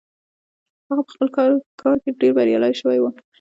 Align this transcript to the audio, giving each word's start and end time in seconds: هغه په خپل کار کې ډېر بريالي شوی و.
هغه 0.87 1.01
په 1.07 1.11
خپل 1.15 1.27
کار 1.81 1.97
کې 2.03 2.09
ډېر 2.21 2.31
بريالي 2.37 2.73
شوی 2.81 2.99
و. 2.99 3.05